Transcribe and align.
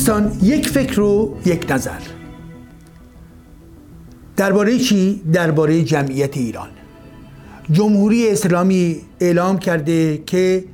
دوستان 0.00 0.38
یک 0.42 0.68
فکر 0.68 1.00
و 1.00 1.36
یک 1.44 1.66
نظر. 1.70 2.00
درباره 4.36 4.78
چی؟ 4.78 5.22
درباره 5.32 5.84
جمعیت 5.84 6.36
ایران. 6.36 6.68
جمهوری 7.72 8.28
اسلامی 8.28 9.00
اعلام 9.20 9.58
کرده 9.58 10.18
که 10.18 10.64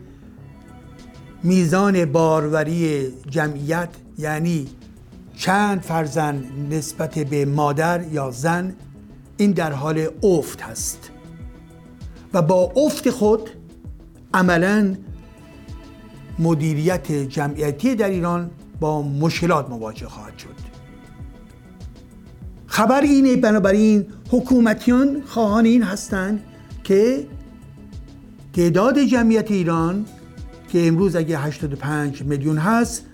میزان 1.43 2.05
باروری 2.05 3.09
جمعیت 3.31 3.89
یعنی 4.19 4.67
چند 5.37 5.81
فرزند 5.81 6.45
نسبت 6.75 7.19
به 7.19 7.45
مادر 7.45 8.05
یا 8.13 8.31
زن 8.31 8.75
این 9.37 9.53
در 9.53 9.73
حال 9.73 10.07
افت 10.23 10.63
هست. 10.63 11.11
و 12.35 12.43
با 12.43 12.73
افت 12.77 13.11
خود 13.11 13.51
عملا 14.35 14.95
مدیریت 16.39 17.13
جمعیتی 17.13 17.95
در 17.95 18.09
ایران 18.09 18.51
با 18.81 19.03
مشکلات 19.03 19.71
مواجه 19.71 20.07
خواهد 20.07 20.39
شد. 20.39 20.55
خبر 22.67 23.01
اینه 23.01 23.37
بنابراین 23.37 24.07
حکومتیان 24.31 25.23
خواهان 25.27 25.65
این 25.65 25.83
هستند 25.83 26.43
که 26.85 27.27
تعداد 28.53 28.99
جمعیت 28.99 29.51
ایران 29.51 30.05
که 30.69 30.89
امروز 30.89 31.17
اگه 31.17 31.39
85 31.39 32.23
میلیون 32.23 32.59
هست 32.59 33.05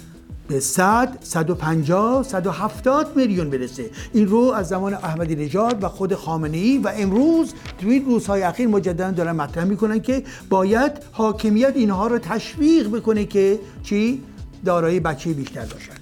به 0.48 0.60
100 0.60 1.18
150 1.20 2.22
170 2.22 3.16
میلیون 3.16 3.50
برسه. 3.50 3.90
این 4.12 4.28
رو 4.28 4.38
از 4.38 4.68
زمان 4.68 4.94
احمدی 4.94 5.36
نژاد 5.36 5.84
و 5.84 5.88
خود 5.88 6.14
خامنه 6.14 6.56
ای 6.56 6.78
و 6.78 6.92
امروز 6.96 7.54
تو 7.78 7.88
این 7.88 8.04
روزهای 8.04 8.42
اخیر 8.42 8.68
مجددا 8.68 9.10
دارن 9.10 9.32
مطرح 9.32 9.64
می‌کنن 9.64 10.00
که 10.00 10.22
باید 10.50 10.92
حاکمیت 11.12 11.72
اینها 11.74 12.06
رو 12.06 12.18
تشویق 12.18 12.88
بکنه 12.88 13.24
که 13.24 13.58
چی؟ 13.82 14.22
دارای 14.64 15.00
بچه 15.00 15.32
بیشتر 15.32 15.64
باشن. 15.64 15.92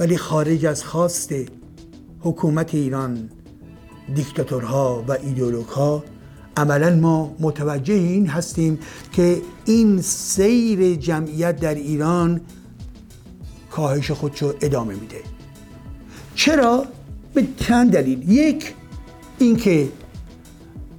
ولی 0.00 0.16
خارج 0.16 0.66
از 0.66 0.84
خواست 0.84 1.34
حکومت 2.20 2.74
ایران 2.74 3.30
دیکتاتورها 4.14 5.04
و 5.08 5.12
ایدئولوگها 5.12 6.04
عملا 6.56 6.96
ما 6.96 7.36
متوجه 7.40 7.94
این 7.94 8.26
هستیم 8.26 8.78
که 9.12 9.42
این 9.64 10.00
سیر 10.02 10.94
جمعیت 10.94 11.56
در 11.60 11.74
ایران 11.74 12.40
کاهش 13.70 14.10
خودشو 14.10 14.54
ادامه 14.60 14.94
میده. 14.94 15.20
چرا؟ 16.34 16.84
به 17.34 17.46
چند 17.56 17.92
دلیل. 17.92 18.30
یک 18.30 18.74
اینکه 19.38 19.88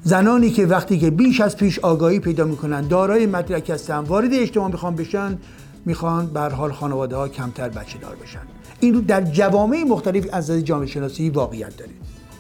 زنانی 0.04 0.50
که 0.50 0.66
وقتی 0.66 1.00
که 1.00 1.10
بیش 1.10 1.42
از 1.42 1.58
پیش 1.58 1.80
آگاهی 1.80 2.20
پیدا 2.20 2.46
می‌کنن 2.46 2.88
دارای 2.88 3.26
مدرک 3.26 3.70
هستن 3.70 3.98
وارد 3.98 4.34
اجتماع 4.34 4.72
می‌خوان 4.72 4.96
بشن 4.96 5.38
می‌خوان 5.86 6.26
به 6.26 6.40
حال 6.40 6.72
خانواده 6.72 7.16
ها 7.16 7.28
کمتر 7.28 7.70
بچه 7.70 8.00
دار 8.00 8.16
بشن. 8.16 8.40
این 8.80 8.94
رو 8.94 9.02
در 9.02 9.22
جوامع 9.22 9.84
مختلف 9.84 10.28
از 10.32 10.52
نظر 10.52 10.62
جامعه 10.62 10.88
شناسی 10.88 11.30
واقعیت 11.30 11.78
داره 11.78 11.92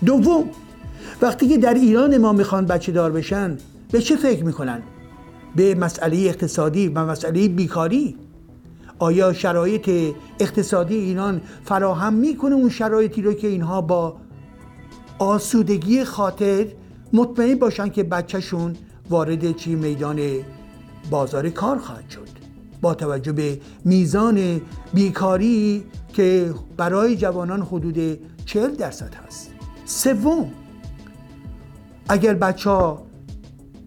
دوم 0.05 0.49
وقتی 1.22 1.47
که 1.47 1.58
در 1.58 1.73
ایران 1.73 2.17
ما 2.17 2.33
می‌خوان 2.33 2.66
بچه 2.66 2.91
دار 2.91 3.11
بشن 3.11 3.58
به 3.91 4.02
چه 4.02 4.16
فکر 4.16 4.44
می‌کنن؟ 4.44 4.81
به 5.55 5.75
مسئله 5.75 6.17
اقتصادی 6.17 6.88
و 6.88 7.05
مسئله 7.05 7.47
بیکاری؟ 7.47 8.16
آیا 8.99 9.33
شرایط 9.33 10.16
اقتصادی 10.39 10.95
ایران 10.95 11.41
فراهم 11.66 12.14
می‌کنه 12.14 12.55
اون 12.55 12.69
شرایطی 12.69 13.21
رو 13.21 13.33
که 13.33 13.47
اینها 13.47 13.81
با 13.81 14.17
آسودگی 15.20 16.04
خاطر 16.04 16.67
مطمئن 17.14 17.55
باشن 17.55 17.89
که 17.89 18.04
بچهشون 18.04 18.75
وارد 19.10 19.55
چی 19.55 19.75
میدان 19.75 20.20
بازار 21.10 21.49
کار 21.49 21.77
خواهد 21.77 22.10
شد؟ 22.10 22.42
با 22.83 22.94
توجه 22.94 23.32
به 23.32 23.60
میزان 23.86 24.61
بیکاری 24.94 25.83
که 26.14 26.54
برای 26.77 27.16
جوانان 27.16 27.61
حدود 27.61 28.20
40 28.45 28.76
درصد 28.76 29.16
هست. 29.16 29.52
سوم 29.86 30.52
اگر 32.10 32.33
بچه 32.33 32.70
ها 32.70 33.02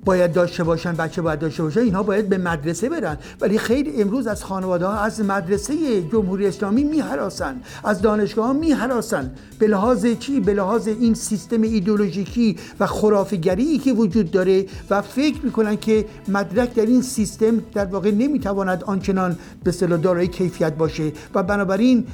باید 0.06 0.32
داشته 0.32 0.64
باشن 0.64 0.92
بچه 0.92 1.22
باید 1.22 1.38
داشته 1.38 1.62
باشن 1.62 1.80
اینها 1.80 2.02
باید 2.02 2.28
به 2.28 2.38
مدرسه 2.38 2.88
برن. 2.88 3.18
ولی 3.40 3.58
خیلی 3.58 4.02
امروز 4.02 4.26
از 4.26 4.44
خانواده 4.44 4.86
ها 4.86 5.00
از 5.00 5.20
مدرسه 5.20 6.02
جمهوری 6.02 6.46
اسلامی 6.46 6.84
میهراسن 6.84 7.60
از 7.84 8.02
دانشگاه 8.02 8.46
ها 8.46 8.52
میهراسن 8.52 9.34
به 9.58 9.66
لحاظ 9.66 10.06
چی؟ 10.20 10.40
به 10.40 10.54
لحاظ 10.54 10.88
این 10.88 11.14
سیستم 11.14 11.62
ایدولوژیکی 11.62 12.56
و 12.80 12.86
خرافگری 12.86 13.78
که 13.78 13.92
وجود 13.92 14.30
داره 14.30 14.66
و 14.90 15.02
فکر 15.02 15.44
می‌کنن 15.44 15.76
که 15.76 16.06
مدرک 16.28 16.74
در 16.74 16.86
این 16.86 17.02
سیستم 17.02 17.60
در 17.74 17.84
واقع 17.84 18.10
نمی‌تواند 18.10 18.84
آنچنان 18.84 19.36
به 19.64 19.70
اصطلاح 19.70 20.00
دارای 20.00 20.28
کیفیت 20.28 20.76
باشه. 20.76 21.12
و 21.34 21.42
بنابراین 21.42 22.06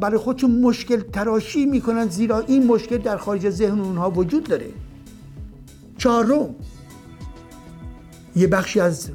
برای 0.00 0.18
خودشون 0.18 0.50
مشکل 0.60 1.00
تراشی 1.00 1.66
می‌کنن 1.66 2.08
زیرا 2.08 2.38
این 2.38 2.66
مشکل 2.66 2.98
در 2.98 3.16
خارج 3.16 3.50
ذهن 3.50 3.80
اونها 3.80 4.10
وجود 4.10 4.44
داره. 4.44 4.68
چهارم 5.98 6.54
یه 8.36 8.46
بخشی 8.46 8.80
از 8.80 9.10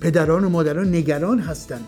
پدران 0.00 0.44
و 0.44 0.48
مادران 0.48 0.88
نگران 0.88 1.38
هستند 1.38 1.84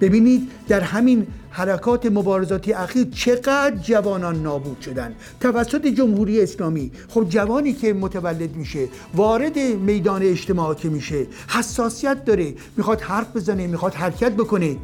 ببینید 0.00 0.50
در 0.68 0.80
همین 0.80 1.26
حرکات 1.50 2.06
مبارزاتی 2.06 2.72
اخیر 2.72 3.06
چقدر 3.10 3.76
جوانان 3.76 4.42
نابود 4.42 4.80
شدن. 4.80 5.14
توسط 5.40 5.86
جمهوری 5.86 6.40
اسلامی 6.40 6.92
خب 7.08 7.26
جوانی 7.28 7.72
که 7.72 7.92
متولد 7.92 8.56
میشه 8.56 8.88
وارد 9.14 9.58
میدان 9.58 10.22
اجتماع 10.22 10.74
که 10.74 10.88
میشه 10.88 11.26
حساسیت 11.48 12.24
داره 12.24 12.54
می‌خواد 12.76 13.00
حرف 13.00 13.36
بزنه 13.36 13.66
می‌خواد 13.66 13.94
حرکت 13.94 14.32
بکنه. 14.32 14.76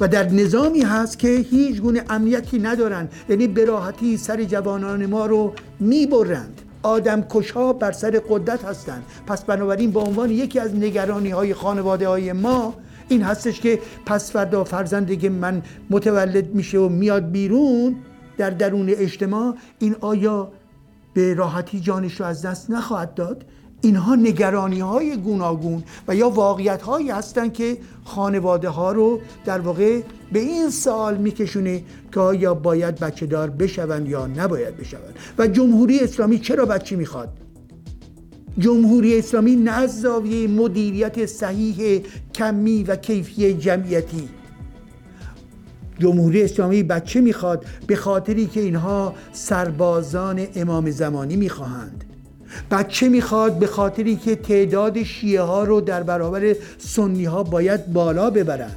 و 0.00 0.08
در 0.08 0.30
نظامی 0.30 0.80
هست 0.80 1.18
که 1.18 1.28
هیچ 1.28 1.80
گونه 1.80 2.04
امنیتی 2.10 2.58
ندارن. 2.58 3.08
یعنی 3.28 3.48
براحتی 3.48 4.16
سر 4.16 4.44
جوانان 4.44 5.06
ما 5.06 5.26
رو 5.26 5.52
می‌برند. 5.80 6.59
آدم 6.82 7.26
کشها 7.30 7.72
بر 7.72 7.92
سر 7.92 8.22
قدرت 8.28 8.64
هستند. 8.64 9.02
پس 9.26 9.44
بنابراین 9.44 9.90
به 9.90 10.00
عنوان 10.00 10.30
یکی 10.30 10.58
از 10.58 10.74
نگرانی 10.74 11.30
های 11.30 11.54
خانواده 11.54 12.08
های 12.08 12.32
ما 12.32 12.74
این 13.08 13.22
هستش 13.22 13.60
که 13.60 13.78
پس 14.06 14.32
فردا 14.32 14.64
فرزندی 14.64 15.16
که 15.16 15.30
من 15.30 15.62
متولد 15.90 16.54
میشه 16.54 16.78
و 16.78 16.88
میاد 16.88 17.30
بیرون 17.30 17.96
در 18.38 18.50
درون 18.50 18.88
اجتماع 18.88 19.54
این 19.78 19.96
آیا 20.00 20.52
به 21.14 21.34
راحتی 21.34 21.80
جانش 21.80 22.20
رو 22.20 22.26
از 22.26 22.42
دست 22.42 22.70
نخواهد 22.70 23.14
داد؟ 23.14 23.44
اینها 23.82 24.14
نگرانی 24.14 24.80
های 24.80 25.16
گوناگون 25.16 25.82
و 26.08 26.14
یا 26.14 26.30
واقعیت 26.30 26.82
هایی 26.82 27.10
هستند 27.10 27.52
که 27.52 27.78
خانواده 28.04 28.68
ها 28.68 28.92
رو 28.92 29.20
در 29.44 29.60
واقع 29.60 30.00
به 30.32 30.38
این 30.38 30.70
سال 30.70 31.16
میکشونه 31.16 31.82
که 32.12 32.20
آیا 32.20 32.54
باید 32.54 32.98
بچه 32.98 33.26
دار 33.26 33.50
بشوند 33.50 34.08
یا 34.08 34.26
نباید 34.26 34.76
بشوند. 34.76 35.14
و 35.38 35.46
جمهوری 35.46 36.00
اسلامی 36.00 36.38
چرا 36.38 36.64
بچه 36.64 36.96
می‌خواد؟ 36.96 37.28
جمهوری 38.58 39.18
اسلامی 39.18 39.56
نه 39.56 39.70
از 39.70 40.00
زاویه 40.00 40.48
مدیریت 40.48 41.26
صحیح 41.26 42.02
کمی 42.34 42.84
و 42.84 42.96
کیفی 42.96 43.54
جمعیتی. 43.54 44.28
جمهوری 45.98 46.42
اسلامی 46.42 46.82
بچه 46.82 47.20
می‌خواد؟ 47.20 47.64
به 47.86 47.96
خاطری 47.96 48.46
که 48.46 48.60
اینها 48.60 49.14
سربازان 49.32 50.46
امام 50.54 50.90
زمانی 50.90 51.36
می‌خواهند. 51.36 52.04
بچه 52.70 53.08
می‌خواد 53.08 53.58
به 53.58 53.66
خاطری 53.66 54.16
که 54.16 54.36
تعداد 54.36 55.02
شیعه 55.02 55.42
ها 55.42 55.64
رو 55.64 55.80
در 55.80 56.02
برابر 56.02 56.56
سنی 56.78 57.24
ها 57.24 57.42
باید 57.42 57.92
بالا 57.92 58.30
ببرند. 58.30 58.76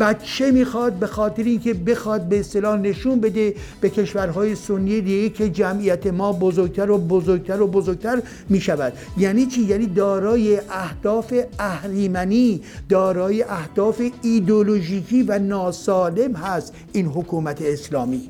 بچه 0.00 0.50
می‌خواد 0.50 0.92
به 0.92 1.06
خاطر 1.06 1.42
اینکه 1.42 1.74
بخواد 1.74 2.28
به 2.28 2.40
اصطلاح 2.40 2.80
نشون 2.80 3.20
بده 3.20 3.54
به 3.80 3.90
کشورهای 3.90 4.54
سنی 4.54 5.00
دیگه 5.00 5.28
که 5.28 5.48
جمعیت 5.48 6.06
ما 6.06 6.32
بزرگتر 6.32 6.90
و 6.90 6.98
بزرگتر 6.98 7.62
و 7.62 7.66
بزرگتر 7.66 8.22
می‌شود. 8.48 8.92
یعنی 9.16 9.46
چی؟ 9.46 9.60
یعنی 9.62 9.86
دارای 9.86 10.60
اهداف 10.70 11.34
اهریمنی 11.58 12.60
دارای 12.88 13.42
اهداف 13.42 14.02
ایدولوژیکی 14.22 15.22
و 15.22 15.38
ناسالم 15.38 16.32
هست 16.34 16.74
این 16.92 17.06
حکومت 17.06 17.62
اسلامی. 17.62 18.28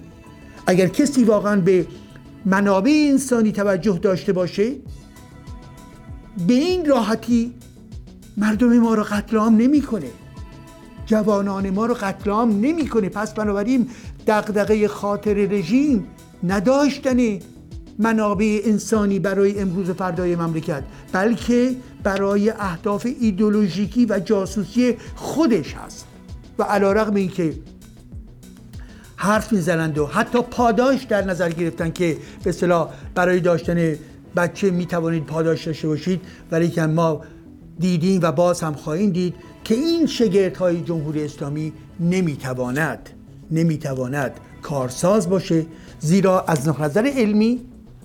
اگر 0.66 0.86
کسی 0.86 1.24
واقعا 1.24 1.60
به 1.60 1.86
منابع 2.46 3.06
انسانی 3.10 3.52
توجه 3.52 3.98
داشته 3.98 4.32
باشه 4.32 4.72
به 6.46 6.54
این 6.54 6.86
راحتی 6.86 7.54
مردم 8.36 8.78
ما 8.78 8.94
رو 8.94 9.02
قتل 9.02 9.36
عام 9.36 9.56
نمی‌کنه. 9.56 10.10
جوانان 11.06 11.70
ما 11.70 11.86
رو 11.86 11.94
قتل 11.94 12.30
عام 12.30 12.50
نمی‌کنه. 12.50 13.08
پس 13.08 13.34
بنابراین 13.34 13.88
دغدغه 14.26 14.88
خاطر 14.88 15.34
رژیم 15.34 16.06
نداشتن 16.42 17.38
منابع 17.98 18.60
انسانی 18.64 19.18
برای 19.18 19.60
امروز 19.60 19.90
و 19.90 19.94
فردای 19.94 20.36
مملکت 20.36 20.82
بلکه 21.12 21.76
برای 22.02 22.50
اهداف 22.50 23.06
ایدولوژیکی 23.20 24.06
و 24.06 24.20
جاسوسی 24.20 24.96
خودش 25.14 25.74
هست. 25.74 26.06
و 26.58 26.62
علا 26.62 26.92
رقم 26.92 27.14
این 27.14 27.30
حرف 29.22 29.52
می‌زنند 29.52 29.98
و 29.98 30.06
حتی 30.06 30.42
پاداش 30.42 31.02
در 31.02 31.24
نظر 31.24 31.50
گرفتن 31.50 31.90
که 31.90 32.16
به 32.44 32.52
صلاح 32.52 32.90
برای 33.14 33.40
داشتن 33.40 33.94
بچه 34.36 34.70
می‌توانید 34.70 35.24
پاداش 35.26 35.66
داشته 35.66 35.88
باشید 35.88 36.20
ولی 36.50 36.68
که 36.68 36.82
ما 36.82 37.20
دیدیم 37.78 38.20
و 38.22 38.32
باز 38.32 38.60
هم 38.60 38.74
خواهیم 38.74 39.10
دید 39.10 39.34
که 39.64 39.74
این 39.74 40.06
شگرت 40.06 40.56
های 40.56 40.80
جمهوری 40.80 41.24
اسلامی 41.24 41.72
نمی‌تواند 42.00 43.10
نمی‌تواند 43.50 44.32
کارساز 44.62 45.28
باشه 45.28 45.66
زیرا 45.98 46.40
از 46.40 46.68
نظر 46.68 47.10
علمی 47.16 47.60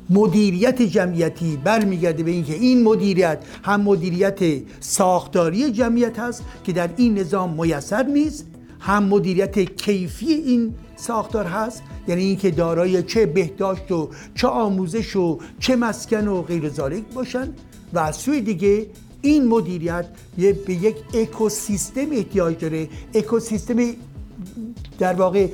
مدیریت 0.10 0.82
جمعیتی 0.82 1.58
برمیگرده 1.58 2.24
به 2.24 2.32
اینکه 2.32 2.54
این 2.54 2.84
مدیریت 2.84 3.40
هم 3.64 3.82
مدیریت 3.82 4.40
ساختاری 4.80 5.72
جمعیت 5.72 6.20
هست 6.20 6.44
که 6.64 6.74
در 6.74 6.90
این 6.98 7.20
نظام 7.20 7.62
میسر 7.62 8.04
نیست 8.04 8.46
هم 8.80 9.04
مدیریت 9.04 9.60
کیفی 9.60 10.34
این 10.34 10.76
ساختار 10.96 11.46
هست؟ 11.46 11.84
یعنی 12.08 12.24
اینکه 12.24 12.52
دارای 12.52 13.04
چه 13.04 13.26
بهداشت 13.26 13.92
و 13.92 14.10
چه 14.36 14.48
آموزش 14.48 15.16
و 15.16 15.40
چه 15.60 15.76
مسکن 15.76 16.28
و 16.28 16.42
غیر 16.42 16.70
ذالک 16.70 17.04
باشن 17.14 17.54
و 17.94 18.00
از 18.00 18.16
سوی 18.16 18.42
دیگه 18.42 18.86
این 19.22 19.48
مدیریت 19.48 20.06
به 20.38 20.74
یک 20.74 20.96
اکوسیستم 21.14 22.12
احتیاج 22.12 22.58
داره. 22.58 22.90
اکوسیستم 23.14 23.78
در 25.00 25.14
واقع 25.14 25.48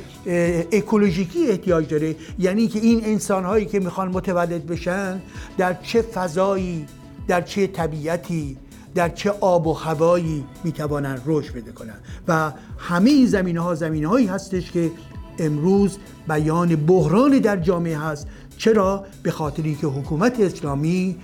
اکولوژیکی 0.71 1.47
احتیاج 1.47 1.89
داره. 1.89 2.15
یعنی 2.39 2.67
که 2.67 2.79
این 2.79 3.05
انسان 3.05 3.45
هایی 3.45 3.65
که 3.65 3.79
می‌خوان 3.79 4.07
متولد 4.07 4.65
بشن 4.65 5.21
در 5.57 5.73
چه 5.73 6.01
فضایی 6.01 6.85
در 7.27 7.41
چه 7.41 7.67
طبیعتی 7.67 8.57
در 8.95 9.09
چه 9.09 9.29
آب 9.29 9.67
و 9.67 9.73
هوایی 9.73 10.43
می‌توانند 10.63 11.21
رشد 11.25 11.53
بده 11.53 11.71
کنند 11.71 12.01
و 12.27 12.51
همه 12.77 13.09
این 13.09 13.27
زمینه 13.27 13.59
ها 13.59 13.75
زمینه 13.75 14.07
هایی 14.07 14.27
هستش 14.27 14.71
که 14.71 14.91
امروز 15.39 15.97
بیان 16.27 16.75
بحران 16.75 17.39
در 17.39 17.57
جامعه 17.57 17.97
هست. 17.99 18.27
چرا؟ 18.57 19.05
به 19.23 19.31
خاطری 19.31 19.75
که 19.75 19.87
حکومت 19.87 20.39
اسلامی 20.39 21.15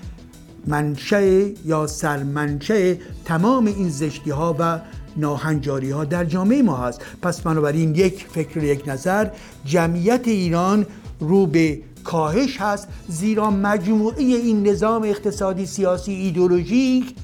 منشه 0.68 1.52
یا 1.66 1.88
سرمنشه 1.88 2.98
تمام 3.26 3.66
این 3.66 3.90
زشتی 3.90 4.30
ها 4.30 4.56
و 4.60 4.80
ناهنجاری 5.18 5.92
ها 5.92 6.06
در 6.06 6.26
جامعه 6.26 6.62
ما 6.62 6.78
هست. 6.78 7.02
پس 7.22 7.42
بنابراین 7.42 7.96
یک 7.96 8.26
فکر 8.32 8.64
یک 8.64 8.84
نظر 8.88 9.30
جمعیت 9.66 10.28
ایران 10.28 10.86
رو 11.20 11.46
به 11.46 11.82
کاهش 12.04 12.58
هست 12.62 12.88
زیرا 13.08 13.52
مجموعه 13.52 14.24
این 14.24 14.68
نظام 14.68 15.04
اقتصادی 15.04 15.66
سیاسی 15.66 16.14
ایدولوژیک 16.14 17.16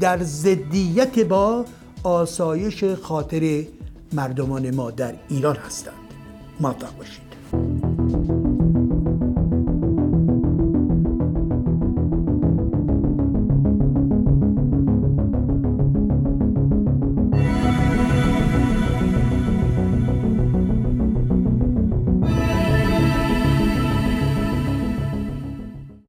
در 0.00 0.22
ضدیت 0.22 1.18
با 1.18 1.64
آسایش 2.02 2.84
خاطر 2.84 3.64
مردمان 4.12 4.74
ما 4.74 4.90
در 4.90 5.14
ایران 5.28 5.56
هستند. 5.56 6.01
موفق 6.62 6.96
باشید 6.96 7.31